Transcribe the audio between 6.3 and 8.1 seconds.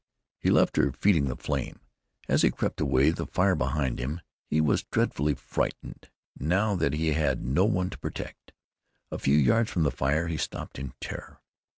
now that he had no one to